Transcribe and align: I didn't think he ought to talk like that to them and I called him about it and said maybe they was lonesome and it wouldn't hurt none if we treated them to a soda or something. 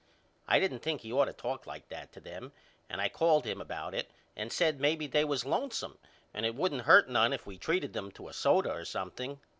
I 0.47 0.57
didn't 0.59 0.79
think 0.79 1.01
he 1.01 1.13
ought 1.13 1.25
to 1.25 1.33
talk 1.33 1.67
like 1.67 1.89
that 1.89 2.11
to 2.13 2.19
them 2.19 2.53
and 2.89 2.99
I 2.99 3.07
called 3.07 3.45
him 3.45 3.61
about 3.61 3.93
it 3.93 4.09
and 4.35 4.51
said 4.51 4.79
maybe 4.79 5.05
they 5.05 5.23
was 5.23 5.45
lonesome 5.45 5.99
and 6.33 6.43
it 6.43 6.55
wouldn't 6.55 6.85
hurt 6.89 7.07
none 7.07 7.33
if 7.33 7.45
we 7.45 7.59
treated 7.59 7.93
them 7.93 8.11
to 8.13 8.27
a 8.27 8.33
soda 8.33 8.71
or 8.73 8.83
something. 8.83 9.39